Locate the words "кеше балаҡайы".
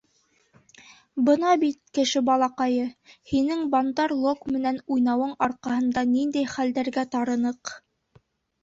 1.97-2.87